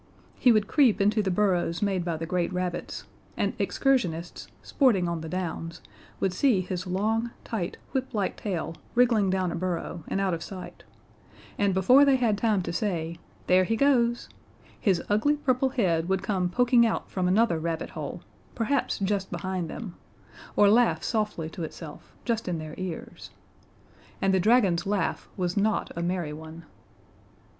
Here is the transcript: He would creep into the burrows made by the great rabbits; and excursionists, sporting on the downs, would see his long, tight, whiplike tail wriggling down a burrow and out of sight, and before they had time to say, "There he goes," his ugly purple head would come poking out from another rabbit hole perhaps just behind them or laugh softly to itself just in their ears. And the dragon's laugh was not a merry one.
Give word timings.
He 0.39 0.51
would 0.51 0.65
creep 0.65 0.99
into 0.99 1.21
the 1.21 1.29
burrows 1.29 1.83
made 1.83 2.03
by 2.03 2.17
the 2.17 2.25
great 2.25 2.51
rabbits; 2.51 3.03
and 3.37 3.53
excursionists, 3.59 4.47
sporting 4.63 5.07
on 5.07 5.21
the 5.21 5.29
downs, 5.29 5.79
would 6.19 6.33
see 6.33 6.61
his 6.61 6.87
long, 6.87 7.29
tight, 7.43 7.77
whiplike 7.93 8.35
tail 8.35 8.73
wriggling 8.95 9.29
down 9.29 9.51
a 9.51 9.55
burrow 9.55 10.03
and 10.07 10.19
out 10.19 10.33
of 10.33 10.41
sight, 10.41 10.83
and 11.55 11.75
before 11.75 12.03
they 12.03 12.15
had 12.15 12.35
time 12.35 12.63
to 12.63 12.73
say, 12.73 13.17
"There 13.45 13.63
he 13.63 13.75
goes," 13.75 14.27
his 14.79 15.03
ugly 15.07 15.35
purple 15.35 15.69
head 15.69 16.09
would 16.09 16.23
come 16.23 16.49
poking 16.49 16.83
out 16.83 17.11
from 17.11 17.27
another 17.27 17.59
rabbit 17.59 17.91
hole 17.91 18.23
perhaps 18.55 18.97
just 18.97 19.29
behind 19.29 19.69
them 19.69 19.93
or 20.55 20.67
laugh 20.67 21.03
softly 21.03 21.47
to 21.51 21.63
itself 21.63 22.11
just 22.25 22.47
in 22.47 22.57
their 22.57 22.73
ears. 22.79 23.29
And 24.19 24.33
the 24.33 24.39
dragon's 24.39 24.87
laugh 24.87 25.29
was 25.37 25.55
not 25.55 25.91
a 25.95 26.01
merry 26.01 26.33
one. 26.33 26.65